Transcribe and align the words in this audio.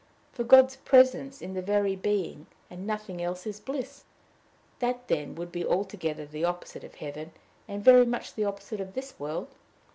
For 0.33 0.43
God's 0.43 0.77
presence 0.77 1.43
in 1.43 1.53
the 1.53 1.61
very 1.61 1.95
being, 1.95 2.47
and 2.71 2.87
nothing 2.87 3.21
else, 3.21 3.45
is 3.45 3.59
bliss. 3.59 4.03
That, 4.79 5.07
then, 5.07 5.35
would 5.35 5.51
be 5.51 5.63
altogether 5.63 6.25
the 6.25 6.43
opposite 6.43 6.83
of 6.83 6.95
heaven, 6.95 7.33
and 7.67 7.85
very 7.85 8.07
much 8.07 8.33
the 8.33 8.45
opposite 8.45 8.81
of 8.81 8.95
this 8.95 9.13
world. 9.19 9.49